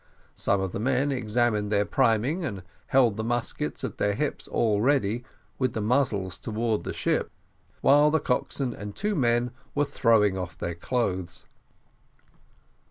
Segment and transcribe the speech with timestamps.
[0.33, 4.81] Some of the men examined their priming and held the muskets at their hips all
[4.81, 5.23] ready,
[5.59, 7.29] with the muzzles towards the ship,
[7.81, 11.45] while the coxswain and two men were throwing off their clothes.